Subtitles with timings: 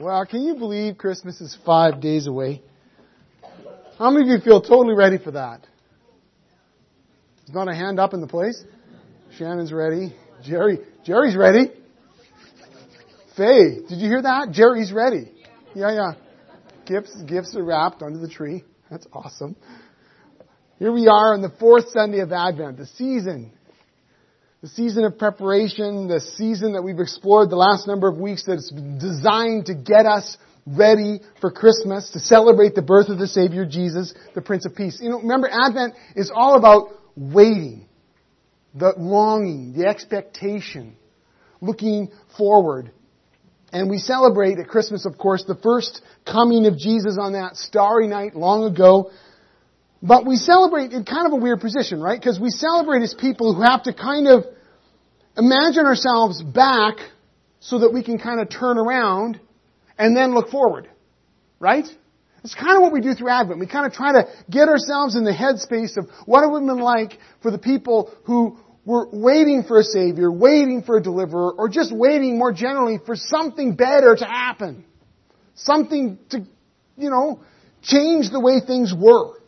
[0.00, 2.62] Well, can you believe Christmas is five days away?
[3.98, 5.60] How many of you feel totally ready for that?
[7.40, 8.64] There's not a hand up in the place.
[9.36, 10.16] Shannon's ready.
[10.42, 11.70] Jerry, Jerry's ready.
[13.36, 14.52] Faye, did you hear that?
[14.52, 15.30] Jerry's ready.
[15.74, 16.12] Yeah, yeah.
[16.86, 18.64] Gifts, gifts are wrapped under the tree.
[18.90, 19.54] That's awesome.
[20.78, 23.52] Here we are on the fourth Sunday of Advent, the season
[24.62, 28.70] the season of preparation, the season that we've explored the last number of weeks that's
[28.70, 30.36] designed to get us
[30.66, 34.98] ready for Christmas, to celebrate the birth of the Savior Jesus, the Prince of Peace.
[35.00, 37.88] You know, remember Advent is all about waiting,
[38.74, 40.94] the longing, the expectation,
[41.62, 42.90] looking forward.
[43.72, 48.08] And we celebrate at Christmas, of course, the first coming of Jesus on that starry
[48.08, 49.10] night long ago.
[50.02, 52.18] But we celebrate in kind of a weird position, right?
[52.18, 54.44] Because we celebrate as people who have to kind of
[55.36, 56.96] imagine ourselves back
[57.60, 59.38] so that we can kind of turn around
[59.98, 60.88] and then look forward.
[61.58, 61.84] Right?
[62.42, 63.60] It's kind of what we do through Advent.
[63.60, 66.68] We kind of try to get ourselves in the headspace of what it would have
[66.68, 71.52] been like for the people who were waiting for a Savior, waiting for a deliverer,
[71.52, 74.86] or just waiting more generally for something better to happen.
[75.54, 76.46] Something to,
[76.96, 77.42] you know,
[77.82, 79.39] change the way things were.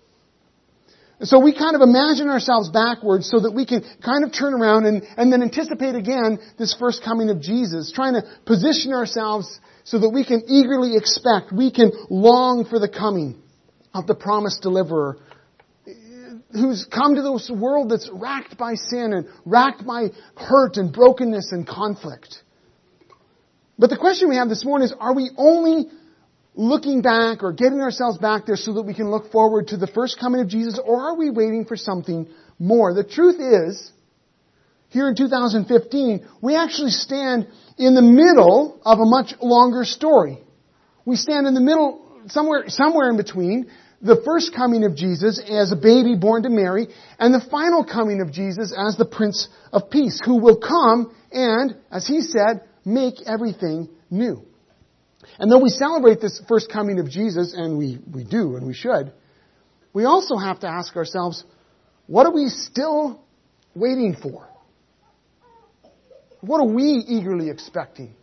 [1.23, 4.87] So we kind of imagine ourselves backwards so that we can kind of turn around
[4.87, 10.01] and, and then anticipate again this first coming of Jesus, trying to position ourselves so
[10.01, 13.41] that we can eagerly expect, we can long for the coming
[13.95, 15.19] of the promised deliverer
[16.53, 21.51] who's come to this world that's racked by sin and racked by hurt and brokenness
[21.53, 22.43] and conflict.
[23.79, 25.87] But the question we have this morning is, are we only
[26.55, 29.87] looking back or getting ourselves back there so that we can look forward to the
[29.87, 32.93] first coming of Jesus, or are we waiting for something more?
[32.95, 33.91] The truth is,
[34.89, 40.39] here in 2015, we actually stand in the middle of a much longer story.
[41.07, 43.71] We stand in the middle, somewhere, somewhere in between,
[44.03, 48.21] the first coming of Jesus as a baby born to Mary, and the final coming
[48.21, 53.15] of Jesus as the Prince of Peace, who will come and, as he said, make
[53.27, 54.45] everything new.
[55.39, 58.75] And though we celebrate this first coming of Jesus, and we, we do, and we
[58.75, 59.13] should,
[59.93, 61.45] we also have to ask ourselves,
[62.07, 63.23] what are we still
[63.75, 64.49] waiting for?
[66.41, 68.15] What are we eagerly expecting?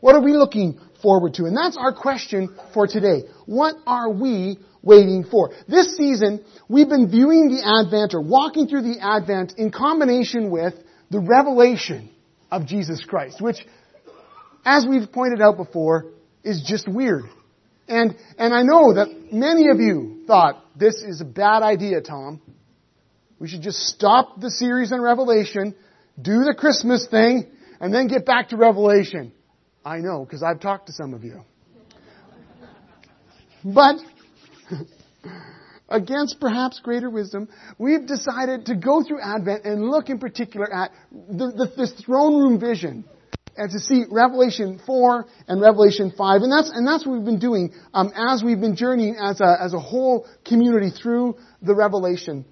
[0.00, 1.44] What are we looking forward to?
[1.44, 3.22] And that's our question for today.
[3.46, 5.50] What are we waiting for?
[5.66, 10.74] This season, we've been viewing the Advent or walking through the Advent in combination with
[11.10, 12.10] the revelation
[12.50, 13.56] of Jesus Christ, which
[14.64, 16.06] as we've pointed out before,
[16.42, 17.24] is just weird.
[17.88, 22.40] And, and I know that many of you thought, this is a bad idea, Tom.
[23.38, 25.74] We should just stop the series on Revelation,
[26.20, 29.32] do the Christmas thing, and then get back to Revelation.
[29.84, 31.42] I know, because I've talked to some of you.
[33.64, 33.96] But,
[35.88, 37.48] against perhaps greater wisdom,
[37.78, 42.42] we've decided to go through Advent and look in particular at the, the, this throne
[42.42, 43.04] room vision
[43.56, 46.42] and to see Revelation 4 and Revelation 5.
[46.42, 49.56] And that's, and that's what we've been doing um, as we've been journeying as a,
[49.60, 52.44] as a whole community through the Revelation.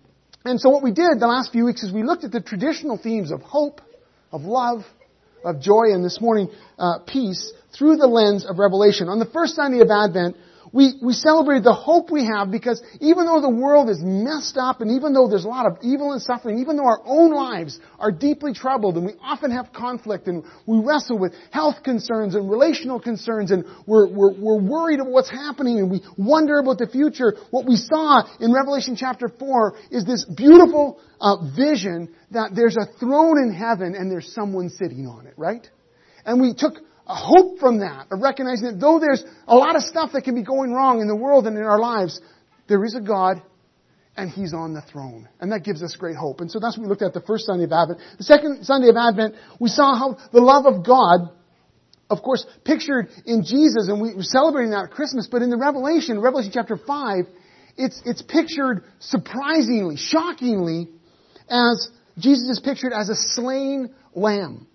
[0.44, 2.98] And so what we did the last few weeks is we looked at the traditional
[2.98, 3.80] themes of hope,
[4.32, 4.84] of love,
[5.44, 9.08] of joy, and this morning, uh, peace through the lens of Revelation.
[9.08, 10.36] On the first Sunday of Advent,
[10.72, 14.80] we, we celebrated the hope we have because even though the world is messed up
[14.80, 17.78] and even though there's a lot of evil and suffering, even though our own lives
[17.98, 22.50] are deeply troubled and we often have conflict and we wrestle with health concerns and
[22.50, 26.88] relational concerns and we're, we're, we're worried about what's happening and we wonder about the
[26.88, 32.78] future, what we saw in Revelation chapter 4 is this beautiful uh, vision that there's
[32.78, 35.68] a throne in heaven and there's someone sitting on it, right?
[36.24, 36.74] And we took
[37.06, 40.34] a hope from that, of recognizing that though there's a lot of stuff that can
[40.34, 42.20] be going wrong in the world and in our lives,
[42.68, 43.42] there is a God
[44.16, 45.28] and He's on the throne.
[45.40, 46.40] And that gives us great hope.
[46.40, 48.00] And so that's what we looked at the first Sunday of Advent.
[48.18, 51.30] The second Sunday of Advent, we saw how the love of God,
[52.10, 55.56] of course, pictured in Jesus, and we were celebrating that at Christmas, but in the
[55.56, 57.24] Revelation, Revelation chapter 5,
[57.78, 60.88] it's, it's pictured surprisingly, shockingly,
[61.48, 61.88] as
[62.18, 64.66] Jesus is pictured as a slain lamb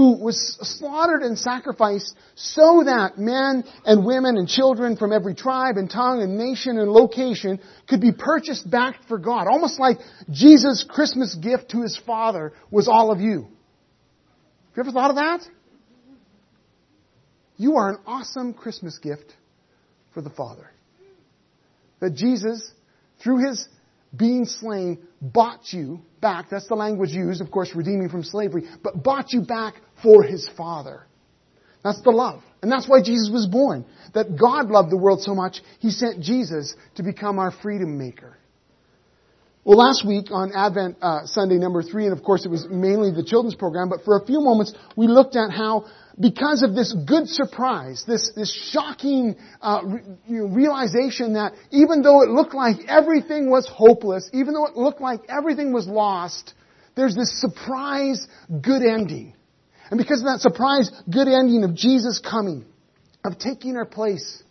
[0.00, 5.76] who was slaughtered and sacrificed so that men and women and children from every tribe
[5.76, 9.46] and tongue and nation and location could be purchased back for God.
[9.46, 9.98] Almost like
[10.30, 13.42] Jesus' Christmas gift to his Father was all of you.
[13.42, 15.40] Have you ever thought of that?
[17.58, 19.34] You are an awesome Christmas gift
[20.14, 20.70] for the Father.
[22.00, 22.72] That Jesus,
[23.22, 23.68] through his
[24.16, 26.50] being slain, bought you back.
[26.50, 30.48] That's the language used, of course, redeeming from slavery, but bought you back for his
[30.56, 31.06] Father.
[31.82, 32.42] That's the love.
[32.62, 33.86] And that's why Jesus was born.
[34.12, 38.36] That God loved the world so much, He sent Jesus to become our freedom maker.
[39.62, 43.10] Well, last week on Advent uh, Sunday number three, and of course it was mainly
[43.10, 45.84] the children's program, but for a few moments we looked at how
[46.18, 52.00] because of this good surprise, this, this shocking uh, re- you know, realization that even
[52.00, 56.54] though it looked like everything was hopeless, even though it looked like everything was lost,
[56.94, 58.26] there's this surprise
[58.62, 59.34] good ending.
[59.90, 62.64] And because of that surprise good ending of Jesus coming,
[63.24, 64.42] of taking our place,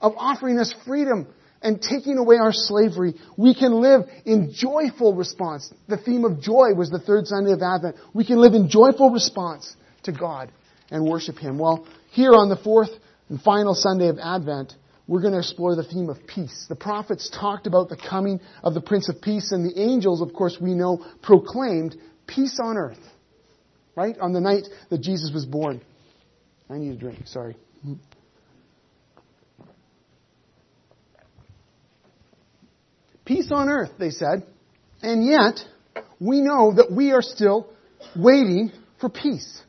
[0.00, 1.26] of offering us freedom
[1.64, 5.72] and taking away our slavery, we can live in joyful response.
[5.88, 7.96] The theme of joy was the third Sunday of Advent.
[8.12, 9.74] We can live in joyful response
[10.04, 10.52] to God
[10.90, 11.58] and worship Him.
[11.58, 12.90] Well, here on the fourth
[13.30, 14.74] and final Sunday of Advent,
[15.08, 16.66] we're going to explore the theme of peace.
[16.68, 20.34] The prophets talked about the coming of the Prince of Peace, and the angels, of
[20.34, 21.96] course, we know, proclaimed
[22.26, 23.00] peace on earth.
[23.96, 24.18] Right?
[24.18, 25.80] On the night that Jesus was born.
[26.68, 27.56] I need a drink, sorry.
[33.24, 34.46] Peace on earth, they said.
[35.02, 35.60] And yet,
[36.20, 37.68] we know that we are still
[38.16, 39.62] waiting for peace.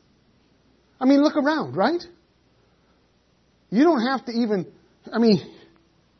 [1.00, 2.02] I mean, look around, right?
[3.70, 4.66] You don't have to even,
[5.12, 5.40] I mean,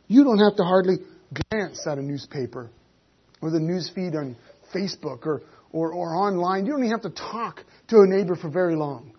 [0.09, 0.97] you don't have to hardly
[1.51, 2.71] glance at a newspaper
[3.41, 4.37] or the news feed on
[4.75, 5.43] Facebook or,
[5.73, 6.67] or, or online.
[6.67, 9.13] You don't even have to talk to a neighbor for very long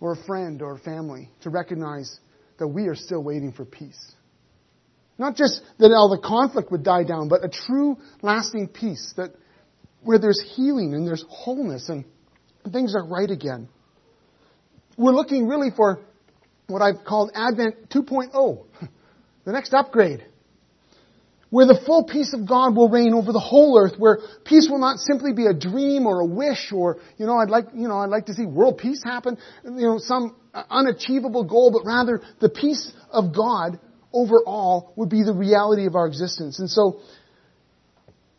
[0.00, 2.18] or a friend or a family to recognize
[2.58, 4.12] that we are still waiting for peace.
[5.18, 9.30] Not just that all the conflict would die down, but a true lasting peace that
[10.02, 12.04] where there's healing and there's wholeness and
[12.72, 13.68] things are right again.
[14.96, 16.00] We're looking really for
[16.68, 18.64] what I've called Advent 2.0,
[19.44, 20.24] the next upgrade,
[21.50, 24.78] where the full peace of God will reign over the whole earth, where peace will
[24.78, 27.98] not simply be a dream or a wish or, you know, I'd like, you know,
[27.98, 32.20] I'd like to see world peace happen, you know, some uh, unachievable goal, but rather
[32.40, 33.78] the peace of God
[34.16, 36.58] over all would be the reality of our existence.
[36.58, 37.00] And so,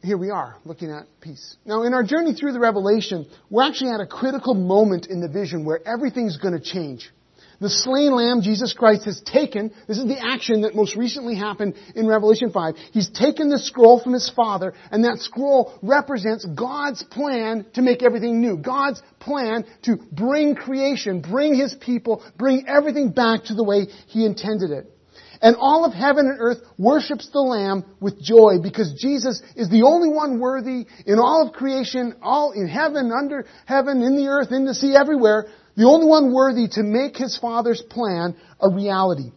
[0.01, 1.57] here we are looking at peace.
[1.65, 5.27] Now, in our journey through the Revelation, we're actually at a critical moment in the
[5.27, 7.11] vision where everything's going to change.
[7.59, 11.73] The slain lamb, Jesus Christ, has taken, this is the action that most recently happened
[11.95, 12.75] in Revelation 5.
[12.91, 18.03] He's taken the scroll from his father, and that scroll represents God's plan to make
[18.03, 18.57] everything new.
[18.57, 24.23] God's plan to bring creation, bring his people, bring everything back to the way he
[24.23, 24.96] intended it.
[25.41, 29.83] And all of heaven and earth worships the Lamb with joy because Jesus is the
[29.83, 34.51] only one worthy in all of creation, all in heaven, under heaven, in the earth,
[34.51, 39.31] in the sea, everywhere, the only one worthy to make his Father's plan a reality.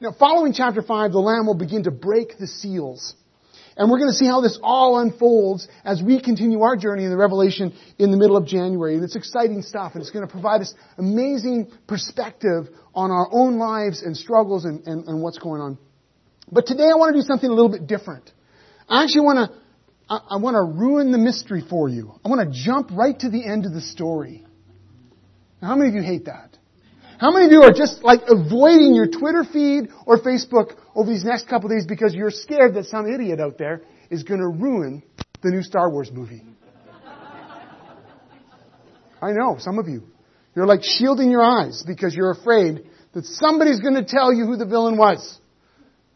[0.00, 3.14] Now, following chapter 5, the Lamb will begin to break the seals.
[3.76, 7.10] And we're going to see how this all unfolds as we continue our journey in
[7.10, 8.94] the Revelation in the middle of January.
[8.94, 13.58] And it's exciting stuff, and it's going to provide us amazing perspective on our own
[13.58, 15.78] lives and struggles and, and, and what's going on.
[16.50, 18.30] But today I want to do something a little bit different.
[18.88, 19.58] I actually want to,
[20.08, 22.18] I, I want to ruin the mystery for you.
[22.24, 24.44] I want to jump right to the end of the story.
[25.62, 26.56] Now, how many of you hate that?
[27.20, 31.24] How many of you are just like avoiding your Twitter feed or Facebook over these
[31.24, 35.02] next couple days because you're scared that some idiot out there is going to ruin
[35.42, 36.42] the new Star Wars movie?
[39.22, 40.04] I know, some of you.
[40.56, 44.56] You're like shielding your eyes because you're afraid that somebody's going to tell you who
[44.56, 45.38] the villain was.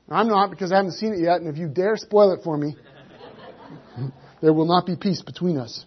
[0.09, 2.57] I'm not because I haven't seen it yet, and if you dare spoil it for
[2.57, 2.77] me,
[4.43, 5.85] there will not be peace between us.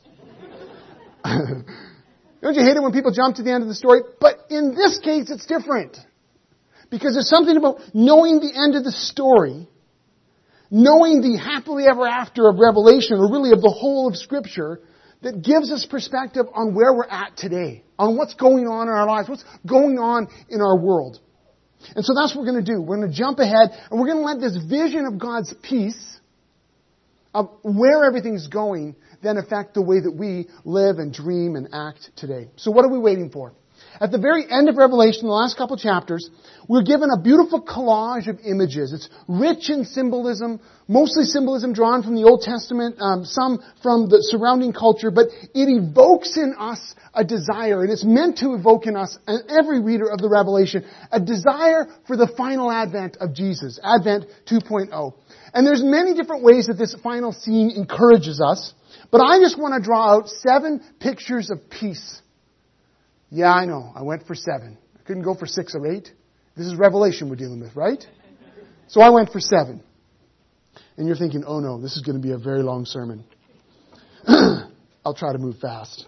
[1.24, 4.02] Don't you hate it when people jump to the end of the story?
[4.20, 5.98] But in this case, it's different.
[6.90, 9.68] Because there's something about knowing the end of the story,
[10.72, 14.80] knowing the happily ever after of Revelation, or really of the whole of Scripture,
[15.22, 19.08] that gives us perspective on where we're at today, on what's going on in our
[19.08, 21.20] lives, what's going on in our world.
[21.96, 22.82] And so that's what we're going to do.
[22.82, 26.20] We're going to jump ahead and we're going to let this vision of God's peace,
[27.34, 32.10] of where everything's going, then affect the way that we live and dream and act
[32.16, 32.50] today.
[32.56, 33.54] So what are we waiting for?
[34.00, 36.30] At the very end of Revelation, the last couple chapters,
[36.68, 38.94] we're given a beautiful collage of images.
[38.94, 44.20] It's rich in symbolism, mostly symbolism drawn from the Old Testament, um, some from the
[44.22, 48.96] surrounding culture, but it evokes in us a desire, and it's meant to evoke in
[48.96, 53.80] us, and every reader of the Revelation, a desire for the final advent of Jesus,
[53.84, 55.14] Advent 2.0.
[55.54, 58.74] And there's many different ways that this final scene encourages us,
[59.10, 62.22] but I just want to draw out seven pictures of peace
[63.30, 63.92] yeah, I know.
[63.96, 64.78] I went for seven.
[64.98, 66.12] I couldn't go for six or eight.
[66.56, 68.04] This is Revelation we're dealing with, right?
[68.88, 69.84] So I went for seven.
[70.98, 73.24] And you're thinking, oh no, this is going to be a very long sermon.
[74.28, 76.06] I'll try to move fast.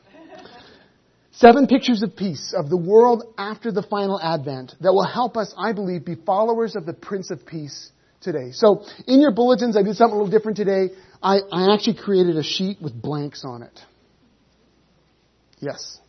[1.32, 5.54] Seven pictures of peace, of the world after the final advent, that will help us,
[5.58, 8.52] I believe, be followers of the Prince of Peace today.
[8.52, 10.90] So, in your bulletins, I did something a little different today.
[11.24, 13.80] I, I actually created a sheet with blanks on it.
[15.60, 16.00] Yes.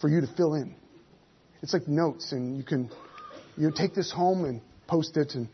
[0.00, 0.74] For you to fill in.
[1.62, 2.90] It's like notes, and you can
[3.56, 5.48] you know, take this home and post it and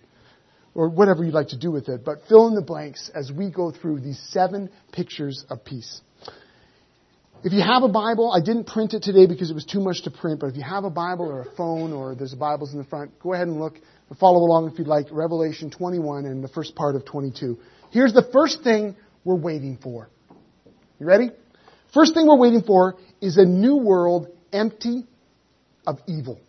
[0.75, 3.49] or whatever you'd like to do with it, but fill in the blanks as we
[3.49, 6.01] go through these seven pictures of peace.
[7.45, 10.03] If you have a Bible, I didn't print it today because it was too much
[10.03, 12.79] to print, but if you have a Bible or a phone or there's Bibles in
[12.79, 13.79] the front, go ahead and look
[14.19, 15.07] follow along if you'd like.
[15.11, 17.59] Revelation 21 and the first part of 22.
[17.91, 20.09] Here's the first thing we're waiting for.
[20.99, 21.31] You ready?
[21.93, 25.05] First thing we're waiting for is a new world empty
[25.87, 26.41] of evil.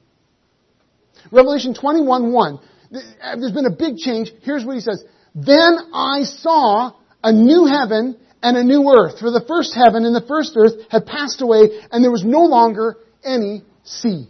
[1.31, 2.55] Revelation 21 1.
[2.55, 4.31] Uh, there's been a big change.
[4.41, 5.03] Here's what he says.
[5.33, 6.93] Then I saw
[7.24, 9.19] a new heaven and a new earth.
[9.19, 12.43] For the first heaven and the first earth had passed away, and there was no
[12.43, 14.29] longer any sea.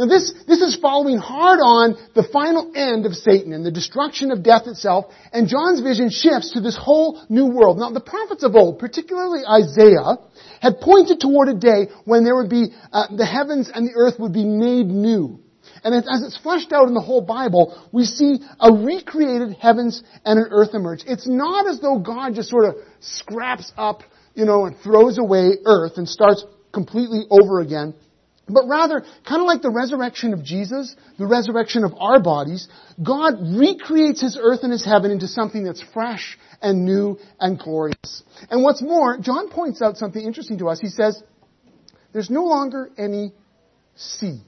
[0.00, 4.30] Now this, this is following hard on the final end of Satan and the destruction
[4.30, 7.78] of death itself, and John's vision shifts to this whole new world.
[7.78, 10.16] Now the prophets of old, particularly Isaiah,
[10.62, 14.18] had pointed toward a day when there would be, uh, the heavens and the earth
[14.18, 15.38] would be made new.
[15.84, 20.38] And as it's fleshed out in the whole Bible, we see a recreated heavens and
[20.38, 21.04] an earth emerge.
[21.06, 24.00] It's not as though God just sort of scraps up,
[24.34, 26.42] you know, and throws away earth and starts
[26.72, 27.92] completely over again.
[28.52, 32.68] But rather, kind of like the resurrection of Jesus, the resurrection of our bodies,
[33.02, 38.22] God recreates His earth and His heaven into something that's fresh and new and glorious.
[38.50, 40.80] And what's more, John points out something interesting to us.
[40.80, 41.22] He says,
[42.12, 43.32] there's no longer any
[43.94, 44.40] sea.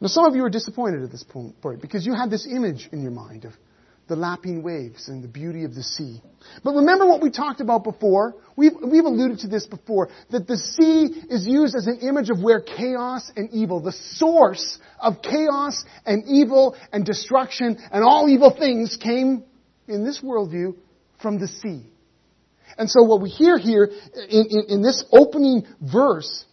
[0.00, 3.02] Now, some of you are disappointed at this point because you had this image in
[3.02, 3.52] your mind of
[4.10, 6.20] the lapping waves and the beauty of the sea.
[6.64, 8.34] But remember what we talked about before?
[8.56, 12.42] We've, we've alluded to this before, that the sea is used as an image of
[12.42, 18.54] where chaos and evil, the source of chaos and evil and destruction and all evil
[18.58, 19.44] things came,
[19.86, 20.74] in this worldview,
[21.22, 21.86] from the sea.
[22.76, 23.84] And so what we hear here
[24.28, 26.44] in, in, in this opening verse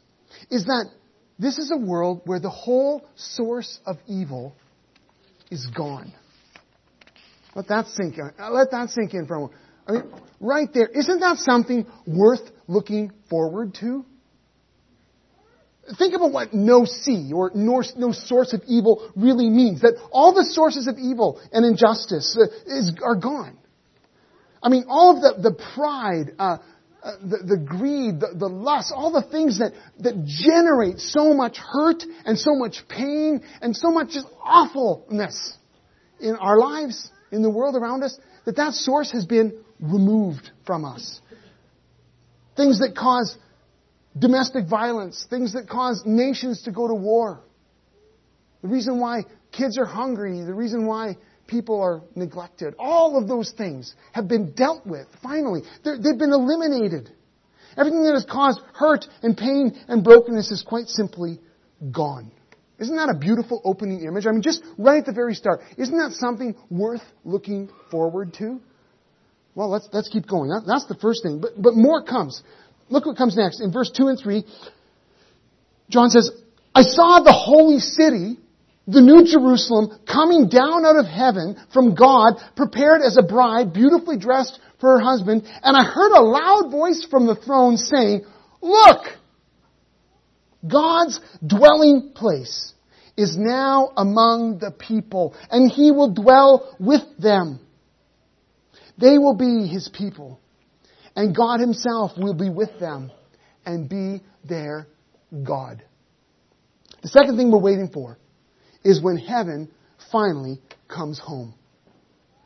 [0.51, 0.91] is that
[1.39, 4.55] this is a world where the whole source of evil
[5.49, 6.13] is gone.
[7.57, 8.31] Let that sink in.
[8.51, 9.59] Let that sink in for a moment.
[9.87, 10.03] I mean,
[10.39, 14.05] right there, isn't that something worth looking forward to?
[15.97, 19.81] Think about what no sea or no, no source of evil really means.
[19.81, 23.57] That all the sources of evil and injustice uh, is, are gone.
[24.61, 26.57] I mean, all of the, the pride, uh,
[27.01, 29.71] uh, the, the, greed, the, the, lust, all the things that,
[30.01, 35.57] that generate so much hurt and so much pain and so much just awfulness
[36.19, 40.85] in our lives, in the world around us, that that source has been removed from
[40.85, 41.21] us.
[42.55, 43.37] Things that cause
[44.17, 47.39] domestic violence, things that cause nations to go to war.
[48.61, 51.17] The reason why kids are hungry, the reason why
[51.47, 52.75] people are neglected.
[52.77, 55.61] All of those things have been dealt with, finally.
[55.83, 57.11] they have been eliminated.
[57.77, 61.39] Everything that has caused hurt and pain and brokenness is quite simply
[61.91, 62.31] gone.
[62.79, 64.27] Isn't that a beautiful opening image?
[64.27, 65.61] I mean, just right at the very start.
[65.77, 68.59] Isn't that something worth looking forward to?
[69.55, 70.49] Well, let's, let's keep going.
[70.49, 71.41] That, that's the first thing.
[71.41, 72.43] But, but more comes.
[72.89, 73.61] Look what comes next.
[73.61, 74.45] In verse 2 and 3,
[75.89, 76.31] John says,
[76.75, 78.37] I saw the holy city
[78.87, 84.17] the new Jerusalem coming down out of heaven from God, prepared as a bride, beautifully
[84.17, 88.25] dressed for her husband, and I heard a loud voice from the throne saying,
[88.61, 89.05] Look!
[90.67, 92.73] God's dwelling place
[93.15, 97.59] is now among the people, and he will dwell with them.
[98.99, 100.39] They will be his people,
[101.15, 103.11] and God himself will be with them
[103.65, 104.87] and be their
[105.43, 105.83] God.
[107.01, 108.17] The second thing we're waiting for
[108.83, 109.69] is when heaven
[110.11, 111.53] finally comes home.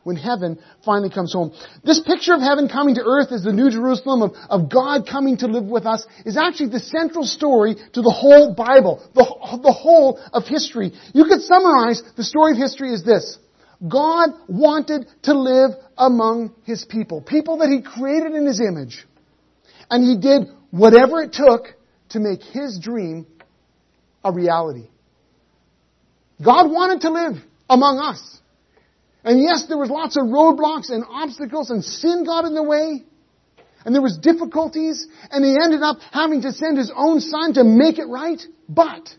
[0.04, 1.54] When heaven finally comes home.
[1.84, 5.38] This picture of heaven coming to earth as the New Jerusalem of, of God coming
[5.38, 9.24] to live with us is actually the central story to the whole Bible, the,
[9.62, 10.92] the whole of history.
[11.14, 13.38] You could summarize the story of history as this.
[13.88, 19.06] God wanted to live among His people, people that He created in His image.
[19.90, 21.76] And He did whatever it took
[22.10, 23.28] to make His dream
[24.24, 24.88] a reality.
[26.44, 28.41] God wanted to live among us.
[29.24, 33.04] And yes, there was lots of roadblocks and obstacles and sin got in the way.
[33.86, 37.64] And there was difficulties and he ended up having to send his own son to
[37.64, 38.42] make it right.
[38.68, 39.10] But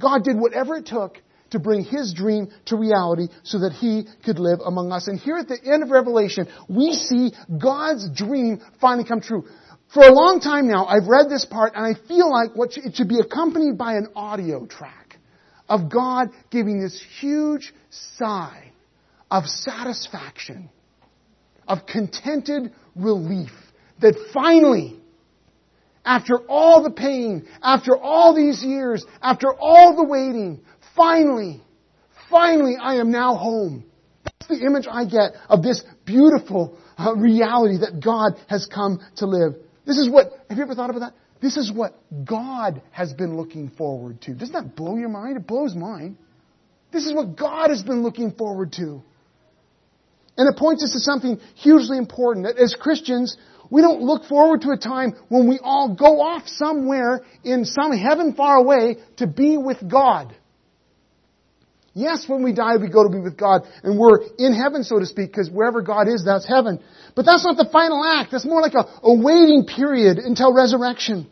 [0.00, 1.18] God did whatever it took
[1.50, 5.06] to bring his dream to reality so that he could live among us.
[5.06, 9.44] And here at the end of Revelation, we see God's dream finally come true.
[9.92, 12.96] For a long time now, I've read this part and I feel like what it
[12.96, 15.18] should be accompanied by an audio track
[15.68, 18.72] of God giving this huge sigh
[19.30, 20.70] of satisfaction,
[21.66, 23.50] of contented relief
[24.00, 25.00] that finally,
[26.04, 30.60] after all the pain, after all these years, after all the waiting,
[30.94, 31.62] finally,
[32.30, 33.84] finally I am now home.
[34.24, 39.26] That's the image I get of this beautiful uh, reality that God has come to
[39.26, 39.54] live.
[39.86, 41.14] This is what, have you ever thought about that?
[41.40, 44.34] This is what God has been looking forward to.
[44.34, 45.36] Doesn't that blow your mind?
[45.36, 46.16] It blows mine.
[46.92, 49.02] This is what God has been looking forward to.
[50.36, 53.36] And it points us to something hugely important that as Christians,
[53.70, 57.92] we don't look forward to a time when we all go off somewhere in some
[57.92, 60.34] heaven far away to be with God.
[61.96, 64.98] Yes, when we die, we go to be with God, and we're in heaven, so
[64.98, 66.80] to speak, because wherever God is, that's heaven.
[67.14, 68.32] But that's not the final act.
[68.32, 71.30] That's more like a, a waiting period until resurrection.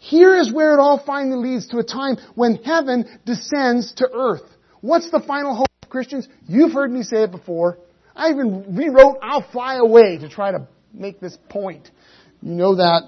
[0.00, 4.48] Here is where it all finally leads to a time when heaven descends to earth.
[4.80, 6.28] What's the final hope Christians?
[6.46, 7.78] You've heard me say it before.
[8.16, 11.90] I even rewrote I'll fly away to try to make this point.
[12.42, 13.02] You know that.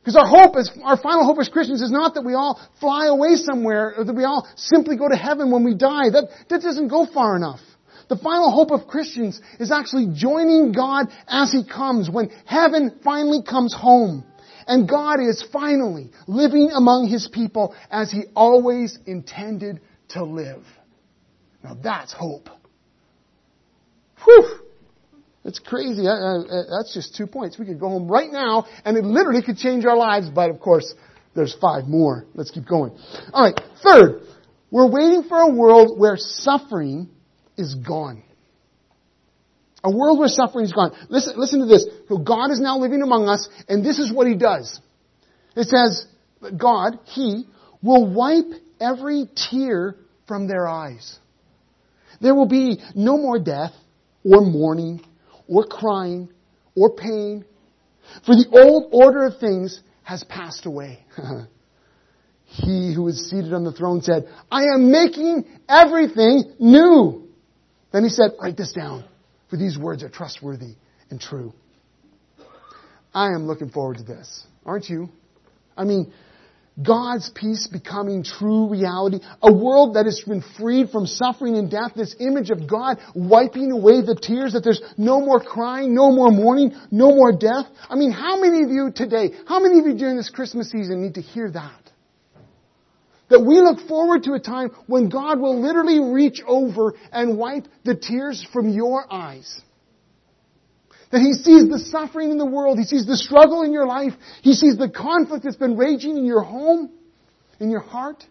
[0.00, 3.08] Because our hope is, our final hope as Christians is not that we all fly
[3.08, 6.08] away somewhere or that we all simply go to heaven when we die.
[6.10, 7.60] That, that doesn't go far enough.
[8.08, 13.42] The final hope of Christians is actually joining God as He comes when heaven finally
[13.42, 14.24] comes home.
[14.66, 20.64] And God is finally living among His people as He always intended to live.
[21.62, 22.48] Now that's hope.
[24.24, 24.60] Whew!
[25.44, 26.02] It's crazy.
[26.02, 27.58] That's just two points.
[27.58, 30.60] We could go home right now and it literally could change our lives, but of
[30.60, 30.94] course,
[31.34, 32.26] there's five more.
[32.34, 32.92] Let's keep going.
[33.32, 34.22] Alright, third,
[34.70, 37.08] we're waiting for a world where suffering
[37.56, 38.22] is gone.
[39.84, 40.92] A world where suffering is gone.
[41.08, 41.86] Listen, listen to this.
[42.24, 44.80] God is now living among us, and this is what He does.
[45.54, 46.06] It says,
[46.56, 47.46] God, He,
[47.80, 49.94] will wipe every tear
[50.26, 51.18] from their eyes.
[52.20, 53.72] There will be no more death,
[54.30, 55.00] or mourning,
[55.48, 56.28] or crying
[56.76, 57.44] or pain,
[58.24, 61.04] for the old order of things has passed away.
[62.44, 67.28] he who is seated on the throne said, I am making everything new.
[67.92, 69.04] Then he said, write this down,
[69.50, 70.74] for these words are trustworthy
[71.10, 71.52] and true.
[73.14, 74.46] I am looking forward to this.
[74.64, 75.08] Aren't you?
[75.76, 76.12] I mean,
[76.80, 79.18] God's peace becoming true reality.
[79.42, 81.92] A world that has been freed from suffering and death.
[81.96, 86.30] This image of God wiping away the tears, that there's no more crying, no more
[86.30, 87.66] mourning, no more death.
[87.88, 91.02] I mean, how many of you today, how many of you during this Christmas season
[91.02, 91.82] need to hear that?
[93.30, 97.66] That we look forward to a time when God will literally reach over and wipe
[97.84, 99.60] the tears from your eyes.
[101.10, 102.78] That He sees the suffering in the world.
[102.78, 104.12] He sees the struggle in your life.
[104.42, 106.90] He sees the conflict that's been raging in your home,
[107.60, 108.24] in your heart.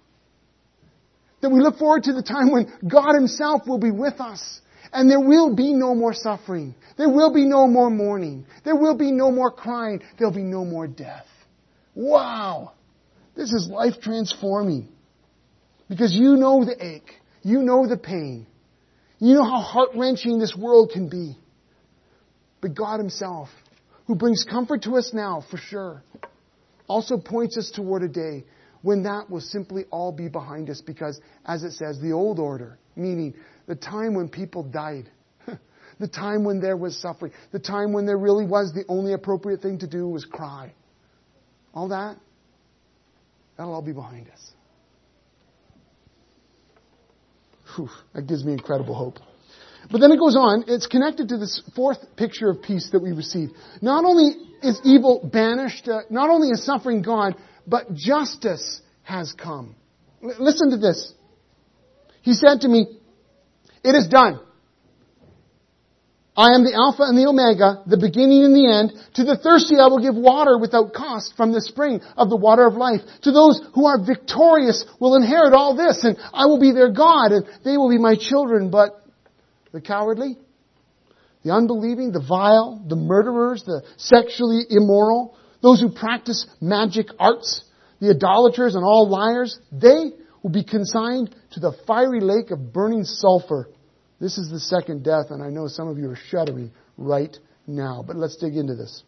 [1.41, 4.61] That we look forward to the time when God Himself will be with us.
[4.93, 6.75] And there will be no more suffering.
[6.97, 8.45] There will be no more mourning.
[8.63, 10.01] There will be no more crying.
[10.17, 11.25] There'll be no more death.
[11.93, 12.73] Wow!
[13.35, 14.87] This is life transforming.
[15.89, 17.11] Because you know the ache.
[17.41, 18.47] You know the pain.
[19.19, 21.37] You know how heart wrenching this world can be
[22.61, 23.49] but God Himself,
[24.05, 26.03] who brings comfort to us now, for sure,
[26.87, 28.45] also points us toward a day
[28.81, 32.77] when that will simply all be behind us because, as it says, the old order,
[32.95, 33.33] meaning
[33.67, 35.09] the time when people died,
[35.99, 39.61] the time when there was suffering, the time when there really was the only appropriate
[39.61, 40.73] thing to do was cry.
[41.73, 42.17] All that,
[43.57, 44.51] that'll all be behind us.
[47.75, 49.19] Whew, that gives me incredible hope.
[49.89, 53.11] But then it goes on, it's connected to this fourth picture of peace that we
[53.11, 53.49] receive.
[53.81, 59.75] Not only is evil banished, uh, not only is suffering gone, but justice has come.
[60.23, 61.13] L- listen to this.
[62.21, 62.87] He said to me,
[63.83, 64.41] it is done.
[66.35, 68.93] I am the Alpha and the Omega, the beginning and the end.
[69.15, 72.67] To the thirsty I will give water without cost from the spring of the water
[72.67, 73.01] of life.
[73.23, 77.31] To those who are victorious will inherit all this, and I will be their God,
[77.31, 78.69] and they will be my children.
[78.69, 79.01] But
[79.77, 80.37] the cowardly,
[81.43, 87.63] the unbelieving, the vile, the murderers, the sexually immoral, those who practice magic arts,
[87.99, 90.11] the idolaters and all liars, they
[90.41, 93.69] will be consigned to the fiery lake of burning sulfur.
[94.19, 97.35] This is the second death, and I know some of you are shuddering right
[97.67, 98.03] now.
[98.05, 99.03] But let's dig into this.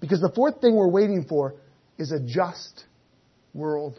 [0.00, 1.54] Because the fourth thing we're waiting for
[1.96, 2.84] is a just
[3.54, 3.98] world.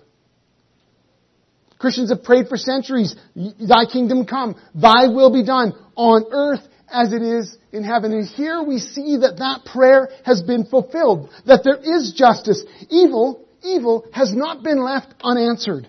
[1.86, 7.14] Christians have prayed for centuries, Thy kingdom come, Thy will be done on earth as
[7.14, 8.12] it is in heaven.
[8.12, 12.64] And here we see that that prayer has been fulfilled, that there is justice.
[12.90, 15.88] Evil, evil has not been left unanswered.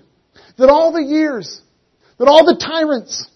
[0.59, 1.63] That all the years,
[2.19, 3.27] that all the tyrants,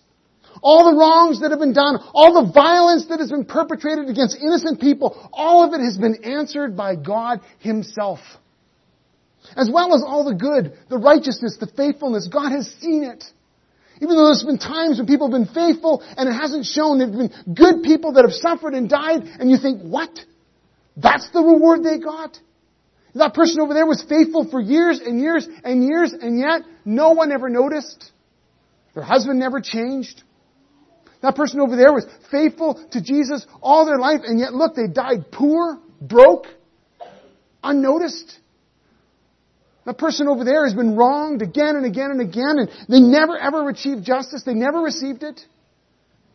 [0.63, 4.37] all the wrongs that have been done, all the violence that has been perpetrated against
[4.37, 8.19] innocent people, all of it has been answered by God Himself.
[9.57, 13.25] As well as all the good, the righteousness, the faithfulness, God has seen it.
[14.03, 17.09] Even though there's been times when people have been faithful and it hasn't shown, there
[17.09, 20.11] have been good people that have suffered and died, and you think, what?
[20.97, 22.39] That's the reward they got?
[23.15, 27.11] That person over there was faithful for years and years and years, and yet no
[27.11, 28.13] one ever noticed.
[28.95, 30.23] Their husband never changed.
[31.23, 34.87] That person over there was faithful to Jesus all their life, and yet look, they
[34.87, 36.47] died poor, broke,
[37.63, 38.39] unnoticed.
[39.87, 43.37] That person over there has been wronged again and again and again, and they never
[43.39, 44.43] ever achieved justice.
[44.45, 45.41] They never received it.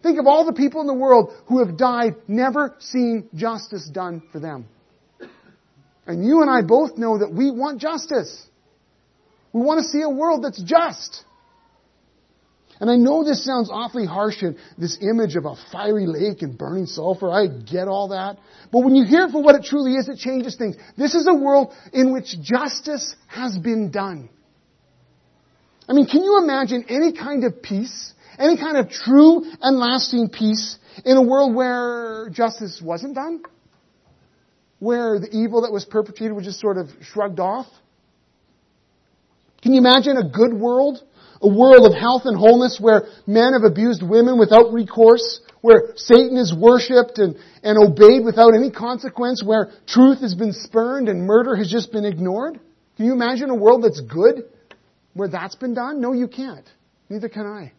[0.02, 4.24] Think of all the people in the world who have died never seeing justice done
[4.32, 4.68] for them.
[6.08, 8.46] And you and I both know that we want justice.
[9.52, 11.24] We want to see a world that's just.
[12.80, 14.44] And I know this sounds awfully harsh
[14.78, 17.32] this image of a fiery lake and burning sulfur.
[17.32, 18.38] I get all that.
[18.72, 20.76] But when you hear it for what it truly is, it changes things.
[20.98, 24.30] This is a world in which justice has been done.
[25.88, 30.30] I mean, can you imagine any kind of peace, any kind of true and lasting
[30.30, 33.42] peace in a world where justice wasn't done?
[34.80, 37.68] Where the evil that was perpetrated was just sort of shrugged off?
[39.62, 41.02] Can you imagine a good world
[41.42, 46.38] a world of health and wholeness where men have abused women without recourse, where Satan
[46.38, 51.56] is worshipped and, and obeyed without any consequence, where truth has been spurned and murder
[51.56, 52.60] has just been ignored?
[52.98, 54.46] Can you imagine a world that's good
[55.14, 56.00] where that's been done?
[56.00, 56.68] No, you can't.
[57.10, 57.72] Neither can I.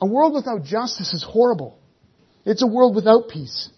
[0.00, 1.78] A world without justice is horrible.
[2.44, 3.70] It's a world without peace.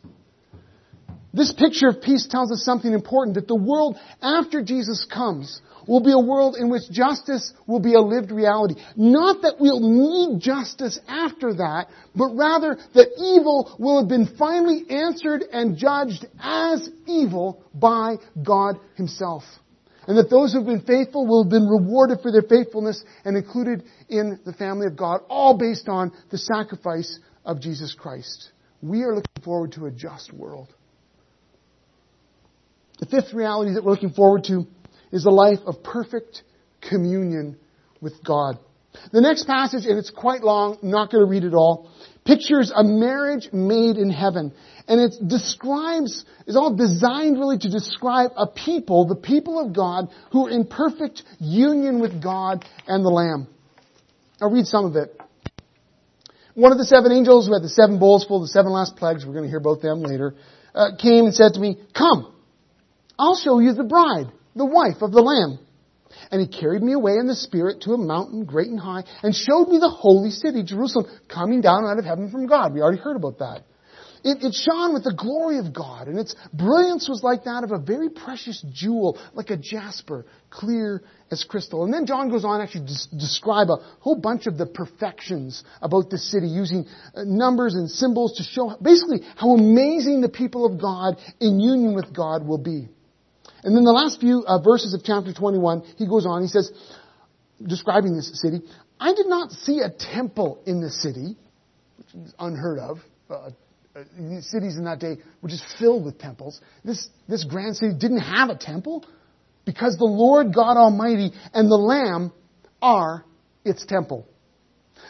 [1.35, 6.01] This picture of peace tells us something important, that the world after Jesus comes will
[6.01, 8.75] be a world in which justice will be a lived reality.
[8.97, 14.85] Not that we'll need justice after that, but rather that evil will have been finally
[14.91, 19.45] answered and judged as evil by God Himself.
[20.07, 23.37] And that those who have been faithful will have been rewarded for their faithfulness and
[23.37, 28.51] included in the family of God, all based on the sacrifice of Jesus Christ.
[28.83, 30.69] We are looking forward to a just world.
[33.01, 34.67] The fifth reality that we're looking forward to
[35.15, 36.43] is a life of perfect
[36.87, 37.57] communion
[38.01, 38.59] with God.
[39.13, 41.89] The next passage, and it's quite long, I'm not going to read it all,
[42.25, 44.53] pictures a marriage made in heaven.
[44.89, 50.09] And it describes, is all designed really to describe a people, the people of God,
[50.33, 53.47] who are in perfect union with God and the Lamb.
[54.41, 55.17] I'll read some of it.
[56.55, 58.97] One of the seven angels who had the seven bowls full of the seven last
[58.97, 60.35] plagues, we're going to hear about them later,
[60.75, 62.35] uh, came and said to me, Come,
[63.17, 65.59] I'll show you the bride the wife of the Lamb.
[66.31, 69.35] And he carried me away in the Spirit to a mountain great and high and
[69.35, 72.73] showed me the holy city, Jerusalem, coming down out of heaven from God.
[72.73, 73.65] We already heard about that.
[74.25, 77.73] It, it, shone with the glory of God, and its brilliance was like that of
[77.73, 81.85] a very precious jewel, like a jasper, clear as crystal.
[81.85, 86.09] And then John goes on actually to describe a whole bunch of the perfections about
[86.09, 90.81] the city, using uh, numbers and symbols to show basically how amazing the people of
[90.81, 92.89] God in union with God will be.
[93.65, 96.71] And then the last few uh, verses of chapter 21, he goes on, he says,
[97.67, 98.61] describing this city,
[99.01, 101.37] I did not see a temple in the city,
[101.97, 102.99] which is unheard of.
[103.29, 103.51] Uh,
[103.97, 104.03] uh,
[104.41, 106.61] cities in that day were just filled with temples.
[106.85, 109.05] This, this grand city didn't have a temple
[109.65, 112.33] because the Lord God Almighty and the Lamb
[112.83, 113.25] are
[113.65, 114.27] its temple.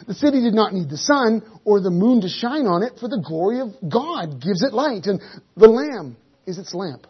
[0.07, 3.09] The city did not need the sun or the moon to shine on it, for
[3.09, 5.21] the glory of God gives it light, and
[5.57, 6.15] the Lamb
[6.45, 7.07] is its lamp.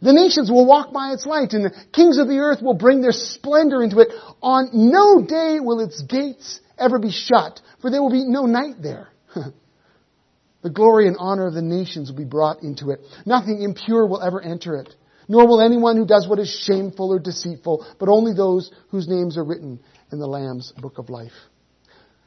[0.00, 3.02] The nations will walk by its light, and the kings of the earth will bring
[3.02, 4.08] their splendor into it.
[4.42, 8.82] On no day will its gates ever be shut, for there will be no night
[8.82, 9.08] there.
[10.62, 13.00] the glory and honor of the nations will be brought into it.
[13.24, 14.92] Nothing impure will ever enter it,
[15.28, 19.36] nor will anyone who does what is shameful or deceitful, but only those whose names
[19.36, 19.78] are written
[20.10, 21.32] in the Lamb's book of life.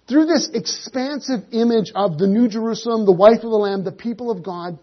[0.07, 4.29] Through this expansive image of the New Jerusalem, the wife of the Lamb, the people
[4.29, 4.77] of God,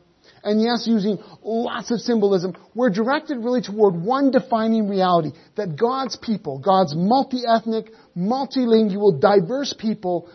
[0.45, 6.17] and yes, using lots of symbolism, we're directed really toward one defining reality that God's
[6.17, 10.29] people, God's multi ethnic, multilingual, diverse people,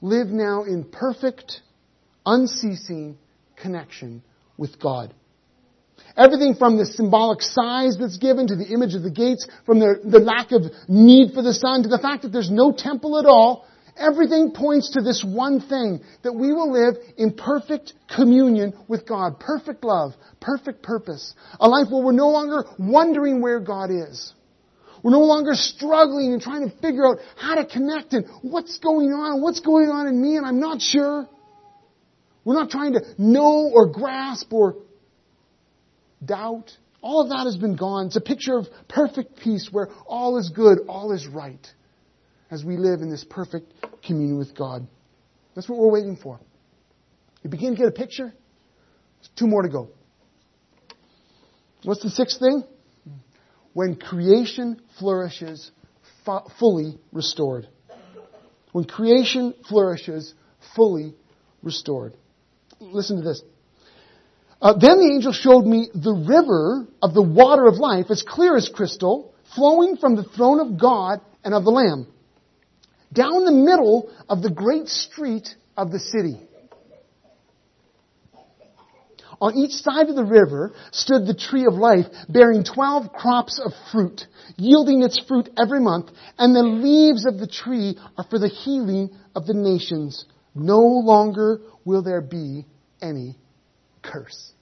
[0.00, 1.60] live now in perfect,
[2.24, 3.18] unceasing
[3.56, 4.22] connection
[4.56, 5.12] with God.
[6.16, 10.00] Everything from the symbolic size that's given to the image of the gates, from the,
[10.04, 13.26] the lack of need for the sun to the fact that there's no temple at
[13.26, 13.66] all,
[14.00, 19.38] Everything points to this one thing, that we will live in perfect communion with God,
[19.38, 21.34] perfect love, perfect purpose.
[21.60, 24.32] A life where we're no longer wondering where God is.
[25.02, 29.08] We're no longer struggling and trying to figure out how to connect and what's going
[29.08, 31.28] on, what's going on in me and I'm not sure.
[32.44, 34.76] We're not trying to know or grasp or
[36.24, 36.70] doubt.
[37.02, 38.06] All of that has been gone.
[38.06, 41.66] It's a picture of perfect peace where all is good, all is right
[42.50, 43.72] as we live in this perfect
[44.04, 44.86] communion with God.
[45.54, 46.40] That's what we're waiting for.
[47.42, 48.32] You begin to get a picture?
[49.18, 49.88] There's two more to go.
[51.84, 52.64] What's the sixth thing?
[53.72, 55.70] When creation flourishes,
[56.58, 57.68] fully restored.
[58.72, 60.34] When creation flourishes,
[60.76, 61.14] fully
[61.62, 62.14] restored.
[62.80, 63.42] Listen to this.
[64.60, 68.56] Uh, then the angel showed me the river of the water of life, as clear
[68.56, 72.06] as crystal, flowing from the throne of God and of the Lamb
[73.12, 76.40] down the middle of the great street of the city.
[79.40, 83.72] On each side of the river stood the tree of life, bearing twelve crops of
[83.90, 88.48] fruit, yielding its fruit every month, and the leaves of the tree are for the
[88.48, 90.26] healing of the nations.
[90.54, 92.66] No longer will there be
[93.00, 93.38] any
[94.02, 94.52] curse.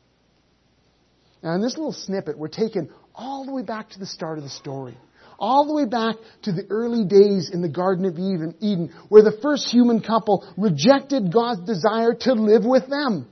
[1.43, 4.45] Now in this little snippet, we're taken all the way back to the start of
[4.45, 4.97] the story
[5.39, 9.39] all the way back to the early days in the Garden of Eden, where the
[9.41, 13.29] first human couple rejected God's desire to live with them.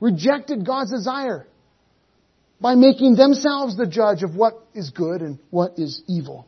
[0.00, 1.46] Rejected God's desire
[2.60, 6.46] by making themselves the judge of what is good and what is evil.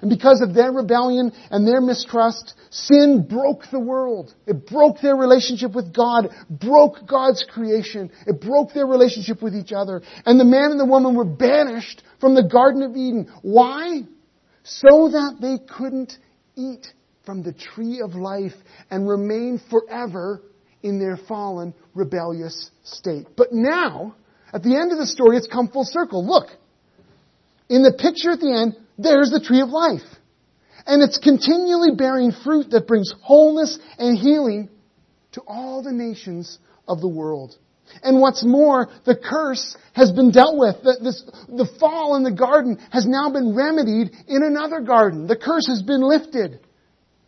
[0.00, 4.34] And because of their rebellion and their mistrust, sin broke the world.
[4.46, 8.10] It broke their relationship with God, broke God's creation.
[8.26, 10.02] It broke their relationship with each other.
[10.26, 13.32] And the man and the woman were banished from the Garden of Eden.
[13.42, 14.02] Why?
[14.64, 16.18] So that they couldn't
[16.56, 16.86] eat
[17.24, 18.54] from the tree of life
[18.90, 20.42] and remain forever
[20.82, 23.26] in their fallen, rebellious state.
[23.36, 24.16] But now,
[24.52, 26.26] at the end of the story, it's come full circle.
[26.26, 26.48] Look.
[27.70, 30.02] In the picture at the end, there's the tree of life.
[30.86, 34.68] And it's continually bearing fruit that brings wholeness and healing
[35.32, 37.56] to all the nations of the world.
[38.02, 40.76] And what's more, the curse has been dealt with.
[40.82, 45.26] The, this, the fall in the garden has now been remedied in another garden.
[45.26, 46.60] The curse has been lifted.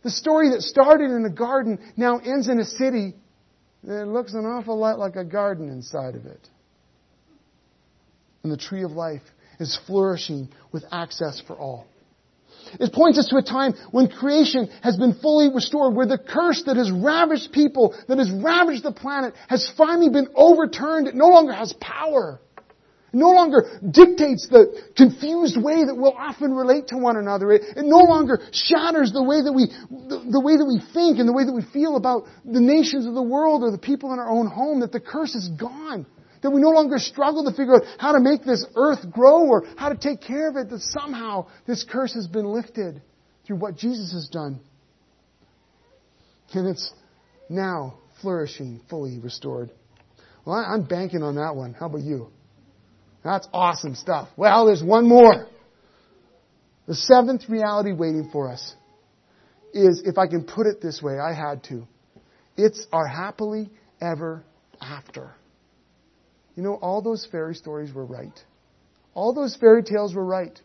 [0.03, 3.15] The story that started in a garden now ends in a city
[3.83, 6.49] that looks an awful lot like a garden inside of it.
[8.43, 9.23] And the tree of life
[9.59, 11.87] is flourishing with access for all.
[12.79, 16.63] It points us to a time when creation has been fully restored, where the curse
[16.65, 21.07] that has ravaged people, that has ravaged the planet, has finally been overturned.
[21.07, 22.41] It no longer has power.
[23.13, 27.53] It no longer dictates the confused way that we'll often relate to one another.
[27.53, 31.19] It, it no longer shatters the way that we, the, the way that we think
[31.19, 34.11] and the way that we feel about the nations of the world or the people
[34.13, 36.05] in our own home, that the curse is gone.
[36.47, 39.65] That we no longer struggle to figure out how to make this earth grow or
[39.75, 43.01] how to take care of it, that somehow this curse has been lifted
[43.45, 44.61] through what Jesus has done.
[46.53, 46.89] And it's
[47.49, 49.71] now flourishing, fully restored.
[50.45, 51.73] Well, I'm banking on that one.
[51.73, 52.29] How about you?
[53.25, 54.29] That's awesome stuff.
[54.37, 55.49] Well, there's one more.
[56.87, 58.73] The seventh reality waiting for us
[59.73, 61.85] is, if I can put it this way, I had to.
[62.55, 64.45] It's our happily ever
[64.79, 65.33] after.
[66.57, 68.37] You know, all those fairy stories were right.
[69.13, 70.59] All those fairy tales were right.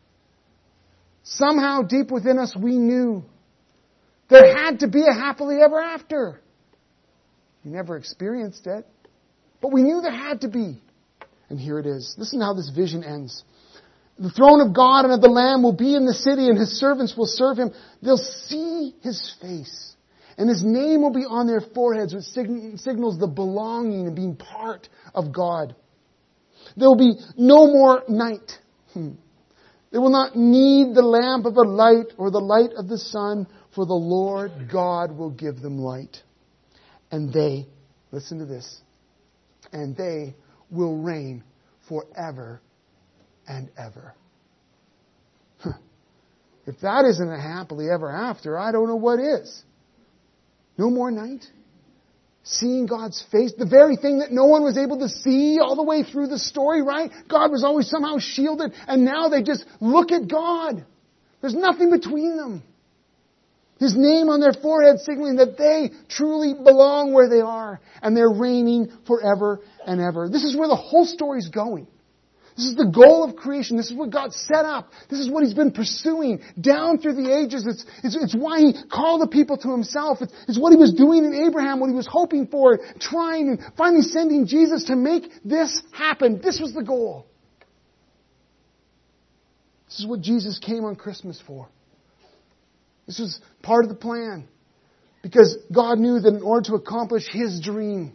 [1.23, 3.23] Somehow deep within us we knew
[4.31, 6.41] there had to be a happily ever after.
[7.63, 8.87] We never experienced it,
[9.61, 10.83] but we knew there had to be.
[11.51, 12.15] And here it is.
[12.17, 13.45] Listen to how this vision ends.
[14.19, 16.81] The throne of God and of the Lamb will be in the city and his
[16.81, 17.73] servants will serve him.
[18.03, 19.95] They'll see his face.
[20.39, 24.89] And his name will be on their foreheads, which signals the belonging and being part
[25.15, 25.77] of God.
[26.77, 28.51] There will be no more night.
[28.93, 29.13] Hmm.
[29.91, 33.47] They will not need the lamp of a light or the light of the sun,
[33.75, 36.17] for the Lord God will give them light.
[37.11, 37.67] And they,
[38.11, 38.81] listen to this,
[39.71, 40.35] and they
[40.71, 41.45] will reign
[41.89, 42.63] forever
[43.47, 44.15] and ever.
[46.67, 49.63] If that isn't a happily ever after, I don't know what is.
[50.79, 51.45] No more night?
[52.45, 55.83] Seeing God's face, the very thing that no one was able to see all the
[55.83, 57.11] way through the story, right?
[57.29, 60.85] God was always somehow shielded, and now they just look at God.
[61.41, 62.63] There's nothing between them.
[63.79, 68.31] His name on their forehead signaling that they truly belong where they are, and they're
[68.31, 70.29] reigning forever and ever.
[70.29, 71.89] This is where the whole story's going.
[72.57, 73.77] This is the goal of creation.
[73.77, 74.91] This is what God set up.
[75.09, 77.67] This is what He's been pursuing down through the ages.
[77.67, 80.19] It's, it's, it's why He called the people to Himself.
[80.21, 83.61] It's, it's what He was doing in Abraham, what He was hoping for, trying, and
[83.77, 86.41] finally sending Jesus to make this happen.
[86.43, 87.27] This was the goal.
[89.87, 91.69] This is what Jesus came on Christmas for.
[93.07, 94.47] This was part of the plan.
[95.23, 98.13] Because God knew that in order to accomplish His dream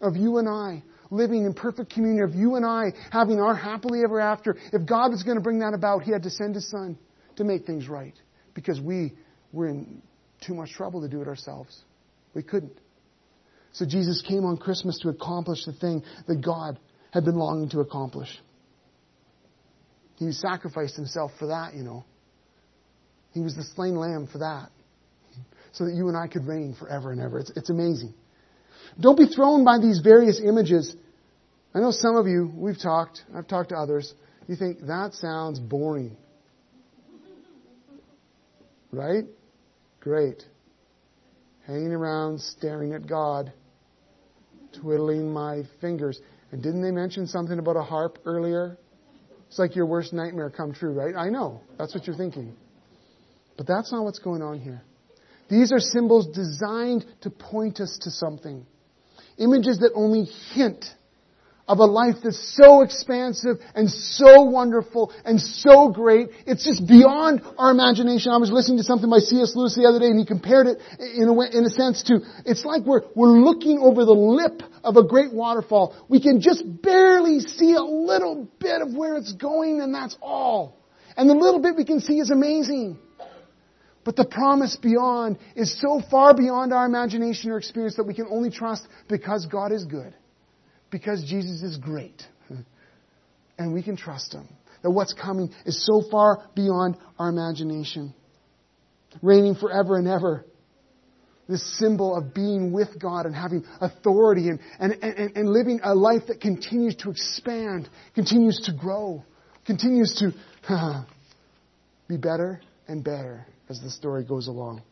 [0.00, 4.02] of you and I living in perfect communion, of you and I having our happily
[4.04, 6.68] ever after, if God was going to bring that about, He had to send His
[6.70, 6.98] Son
[7.36, 8.14] to make things right.
[8.54, 9.12] Because we
[9.52, 10.02] were in
[10.40, 11.84] too much trouble to do it ourselves.
[12.34, 12.78] We couldn't.
[13.72, 16.78] So Jesus came on Christmas to accomplish the thing that God
[17.12, 18.28] had been longing to accomplish.
[20.16, 22.04] He sacrificed himself for that, you know.
[23.32, 24.70] He was the slain lamb for that.
[25.72, 27.38] So that you and I could reign forever and ever.
[27.38, 28.14] It's, it's amazing.
[28.98, 30.94] Don't be thrown by these various images.
[31.74, 34.14] I know some of you, we've talked, I've talked to others,
[34.48, 36.16] you think that sounds boring.
[38.92, 39.24] Right?
[40.00, 40.42] Great.
[41.66, 43.52] Hanging around, staring at God,
[44.80, 46.18] twiddling my fingers.
[46.52, 48.78] And didn't they mention something about a harp earlier?
[49.48, 51.14] It's like your worst nightmare come true, right?
[51.14, 51.60] I know.
[51.78, 52.54] That's what you're thinking.
[53.56, 54.82] But that's not what's going on here.
[55.48, 58.66] These are symbols designed to point us to something.
[59.38, 60.84] Images that only hint
[61.68, 66.28] of a life that's so expansive and so wonderful and so great.
[66.46, 68.30] It's just beyond our imagination.
[68.30, 69.56] I was listening to something by C.S.
[69.56, 72.20] Lewis the other day and he compared it in a, way, in a sense to,
[72.44, 75.96] it's like we're, we're looking over the lip of a great waterfall.
[76.08, 80.78] We can just barely see a little bit of where it's going and that's all.
[81.16, 82.98] And the little bit we can see is amazing.
[84.06, 88.28] But the promise beyond is so far beyond our imagination or experience that we can
[88.30, 90.14] only trust because God is good
[90.90, 92.22] because Jesus is great.
[93.58, 94.46] And we can trust Him.
[94.82, 98.12] That what's coming is so far beyond our imagination.
[99.22, 100.44] Reigning forever and ever.
[101.48, 105.94] This symbol of being with God and having authority and, and, and, and living a
[105.94, 109.24] life that continues to expand, continues to grow,
[109.64, 110.34] continues to
[112.08, 114.82] be better and better as the story goes along.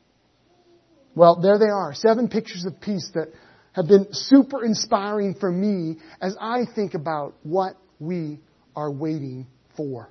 [1.14, 1.94] Well, there they are.
[1.94, 3.28] Seven pictures of peace that
[3.72, 8.40] have been super inspiring for me as I think about what we
[8.74, 10.08] are waiting for.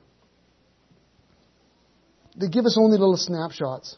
[2.40, 3.98] They give us only little snapshots.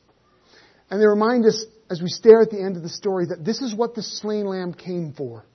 [0.90, 3.62] And they remind us as we stare at the end of the story that this
[3.62, 5.46] is what the slain lamb came for.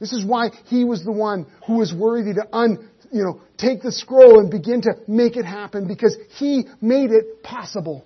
[0.00, 3.82] This is why he was the one who was worthy to un, you know, take
[3.82, 8.04] the scroll and begin to make it happen because he made it possible.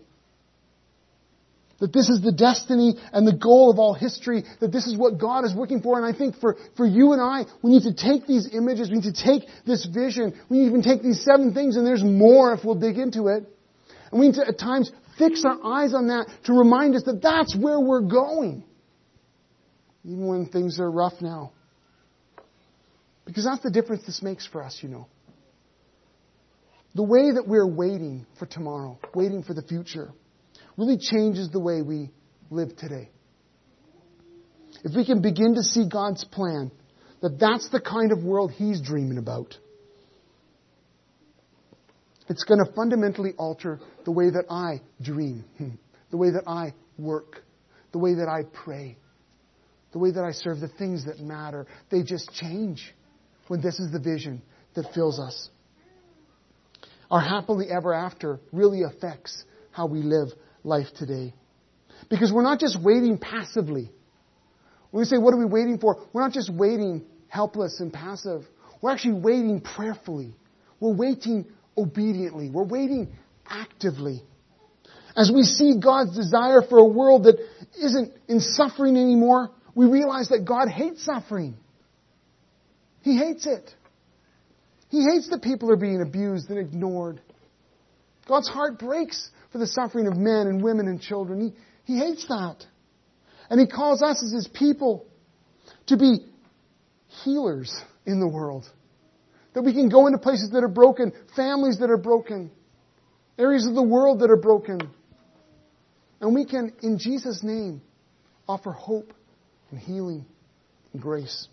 [1.79, 5.19] That this is the destiny and the goal of all history, that this is what
[5.19, 5.97] God is working for.
[5.97, 8.97] And I think for, for you and I, we need to take these images, we
[8.97, 12.03] need to take this vision, we need to even take these seven things, and there's
[12.03, 13.45] more if we'll dig into it.
[14.11, 17.21] And we need to at times fix our eyes on that to remind us that
[17.23, 18.65] that's where we're going.
[20.05, 21.53] Even when things are rough now.
[23.27, 25.09] Because that's the difference this makes for us, you know.
[26.95, 30.11] The way that we're waiting for tomorrow, waiting for the future
[30.79, 32.11] really changes the way we
[32.51, 33.11] live today.
[34.83, 36.71] If we can begin to see God's plan,
[37.21, 39.59] that that's the kind of world He's dreaming about,
[42.29, 45.71] it's going to fundamentally alter the way that I dream, hmm,
[46.11, 47.43] the way that I work,
[47.93, 48.97] the way that I pray,
[49.93, 51.67] the way that I serve, the things that matter.
[51.91, 52.93] They just change
[53.49, 54.43] when this is the vision
[54.75, 55.51] that fills us.
[57.11, 60.29] Our happily ever after really affects how we live
[60.65, 61.35] life today.
[62.11, 63.91] Because we're not just waiting passively.
[64.91, 66.05] When we say, what are we waiting for?
[66.13, 68.43] We're not just waiting helpless and passive.
[68.81, 70.35] We're actually waiting prayerfully.
[70.81, 72.51] We're waiting obediently.
[72.51, 73.09] We're waiting
[73.49, 74.23] actively.
[75.17, 77.37] As we see God's desire for a world that
[77.81, 81.57] isn't in suffering anymore, we realize that God hates suffering.
[83.07, 83.73] He hates it.
[84.89, 87.21] He hates that people are being abused and ignored.
[88.27, 91.55] God's heart breaks for the suffering of men and women and children.
[91.87, 92.57] He, he hates that.
[93.49, 95.07] And He calls us as His people
[95.87, 96.27] to be
[97.23, 97.73] healers
[98.07, 98.69] in the world.
[99.55, 102.51] That we can go into places that are broken, families that are broken,
[103.39, 104.81] areas of the world that are broken.
[106.21, 107.83] And we can, in Jesus' name,
[108.49, 109.15] offer hope
[109.71, 110.27] and healing
[110.93, 111.47] and grace.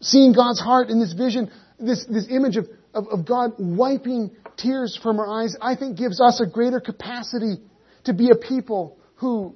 [0.00, 4.98] Seeing God's heart in this vision, this, this image of, of, of God wiping tears
[5.00, 7.56] from our eyes, I think gives us a greater capacity
[8.04, 9.54] to be a people who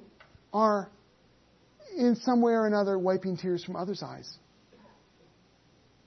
[0.53, 0.89] are
[1.97, 4.37] in some way or another wiping tears from others' eyes.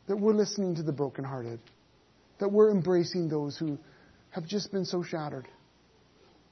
[0.09, 1.59] that we're listening to the brokenhearted,
[2.39, 3.79] that we're embracing those who
[4.31, 5.49] have just been so shattered.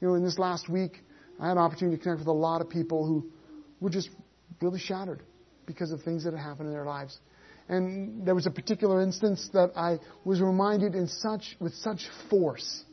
[0.00, 0.98] You know, in this last week,
[1.40, 3.30] I had an opportunity to connect with a lot of people who
[3.80, 4.08] were just
[4.60, 5.22] really shattered
[5.66, 7.18] because of things that had happened in their lives.
[7.68, 12.84] And there was a particular instance that I was reminded in such, with such force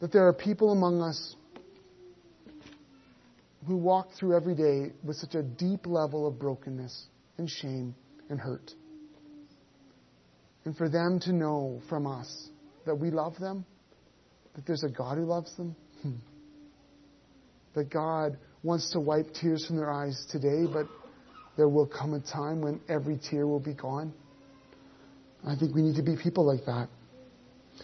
[0.00, 1.36] that there are people among us
[3.66, 7.06] who walk through every day with such a deep level of brokenness
[7.36, 7.94] and shame
[8.30, 8.72] and hurt.
[10.64, 12.48] And for them to know from us
[12.86, 13.66] that we love them,
[14.54, 16.14] that there's a God who loves them, hmm.
[17.74, 20.86] that God wants to wipe tears from their eyes today, but
[21.58, 24.14] there will come a time when every tear will be gone.
[25.44, 26.88] I think we need to be people like that.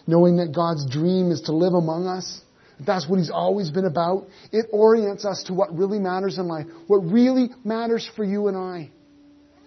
[0.06, 2.40] Knowing that God's dream is to live among us.
[2.86, 4.26] That's what He's always been about.
[4.52, 6.66] It orients us to what really matters in life.
[6.86, 8.90] What really matters for you and I,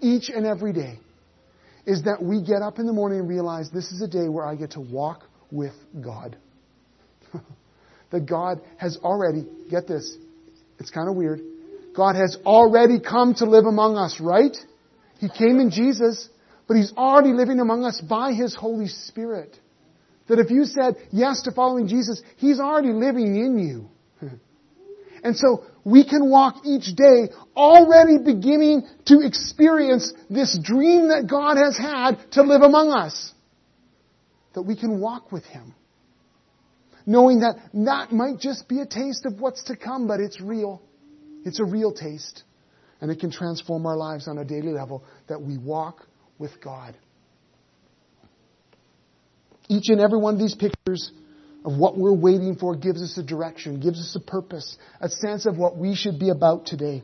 [0.01, 0.99] each and every day,
[1.85, 4.45] is that we get up in the morning and realize this is a day where
[4.45, 6.37] I get to walk with God.
[8.11, 10.15] that God has already, get this,
[10.79, 11.41] it's kind of weird,
[11.97, 14.55] God has already come to live among us, right?
[15.19, 16.29] He came in Jesus,
[16.67, 19.57] but He's already living among us by His Holy Spirit.
[20.29, 23.89] That if you said yes to following Jesus, He's already living in you.
[25.23, 31.57] And so we can walk each day already beginning to experience this dream that God
[31.57, 33.33] has had to live among us.
[34.53, 35.73] That we can walk with Him.
[37.07, 40.83] Knowing that that might just be a taste of what's to come, but it's real.
[41.45, 42.43] It's a real taste.
[42.99, 46.07] And it can transform our lives on a daily level that we walk
[46.39, 46.97] with God.
[49.69, 51.11] Each and every one of these pictures
[51.65, 55.45] of what we're waiting for gives us a direction, gives us a purpose, a sense
[55.45, 57.03] of what we should be about today.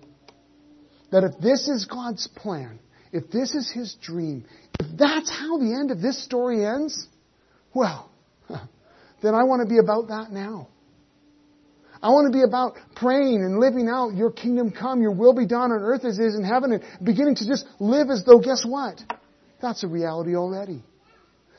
[1.12, 2.80] That if this is God's plan,
[3.12, 4.46] if this is His dream,
[4.80, 7.08] if that's how the end of this story ends,
[7.74, 8.10] well,
[8.50, 10.70] then I want to be about that now.
[12.04, 15.48] I want to be about praying and living out your kingdom come, your will be
[15.48, 18.40] done on earth as it is in heaven, and beginning to just live as though,
[18.40, 19.02] guess what?
[19.62, 20.84] That's a reality already.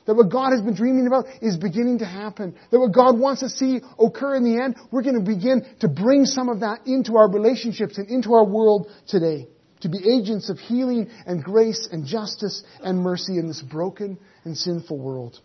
[0.06, 2.54] That what God has been dreaming about is beginning to happen.
[2.70, 5.88] That what God wants to see occur in the end, we're going to begin to
[5.88, 9.48] bring some of that into our relationships and into our world today.
[9.80, 14.54] To be agents of healing and grace and justice and mercy in this broken and
[14.54, 15.40] sinful world.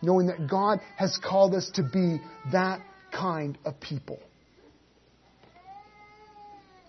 [0.00, 2.18] Knowing that God has called us to be
[2.50, 2.80] that
[3.12, 4.18] kind of people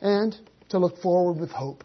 [0.02, 0.36] and
[0.70, 1.84] to look forward with hope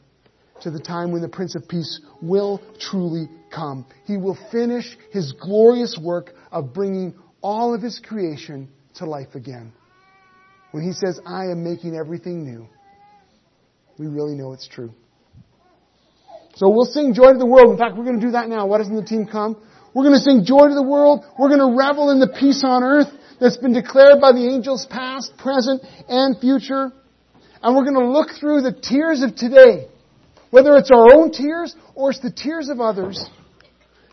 [0.62, 3.87] to the time when the Prince of Peace will truly come.
[4.07, 9.73] He will finish his glorious work of bringing all of his creation to life again.
[10.71, 12.69] When he says, I am making everything new,
[13.99, 14.93] we really know it's true.
[16.57, 17.73] So we'll sing Joy to the World.
[17.73, 18.67] In fact, we're going to do that now.
[18.67, 19.61] Why doesn't the team come?
[19.93, 21.25] We're going to sing Joy to the World.
[21.39, 23.09] We're going to revel in the peace on earth
[23.41, 26.93] that's been declared by the angels past, present, and future.
[27.65, 29.89] And we're going to look through the tears of today,
[30.51, 33.19] whether it's our own tears or it's the tears of others,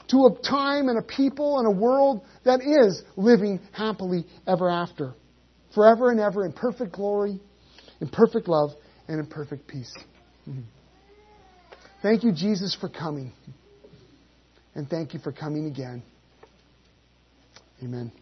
[0.08, 5.14] to a time and a people and a world that is living happily ever after,
[5.76, 7.41] forever and ever in perfect glory,
[7.99, 8.70] in perfect love,
[9.10, 9.93] and in perfect peace.
[10.47, 10.62] Mm-hmm.
[12.02, 13.34] Thank you, Jesus, for coming.
[14.76, 16.02] And thank you for coming again.
[17.84, 18.14] Amen.